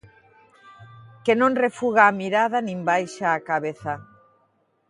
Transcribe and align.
Que 1.23 1.33
non 1.41 1.59
refuga 1.65 2.01
a 2.05 2.15
mirada 2.21 2.57
nin 2.67 2.79
baixa 2.89 3.27
a 3.31 3.43
cabeza. 3.49 3.93